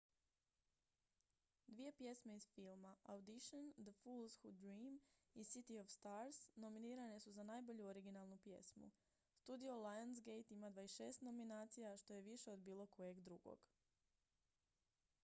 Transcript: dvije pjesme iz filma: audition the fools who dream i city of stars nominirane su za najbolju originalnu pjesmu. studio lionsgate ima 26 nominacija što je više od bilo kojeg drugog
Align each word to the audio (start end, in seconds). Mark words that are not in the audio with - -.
dvije 1.67 1.91
pjesme 1.97 2.35
iz 2.35 2.47
filma: 2.47 2.95
audition 3.03 3.73
the 3.73 3.91
fools 3.91 4.37
who 4.43 4.51
dream 4.51 4.99
i 5.33 5.43
city 5.49 5.77
of 5.81 5.89
stars 5.89 6.39
nominirane 6.55 7.19
su 7.19 7.31
za 7.31 7.43
najbolju 7.43 7.85
originalnu 7.87 8.37
pjesmu. 8.37 8.91
studio 9.35 9.75
lionsgate 9.87 10.53
ima 10.53 10.71
26 10.71 11.21
nominacija 11.23 11.97
što 11.97 12.13
je 12.13 12.21
više 12.21 12.51
od 12.51 12.59
bilo 12.59 12.87
kojeg 12.87 13.19
drugog 13.19 13.67